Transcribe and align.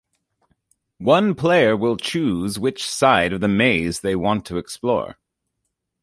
One 0.97 1.35
player 1.35 1.77
will 1.77 1.95
choose 1.95 2.57
which 2.57 2.89
side 2.89 3.33
of 3.33 3.39
the 3.41 3.47
maze 3.47 3.99
they 3.99 4.15
want 4.15 4.47
to 4.47 4.57
explore. 4.57 5.19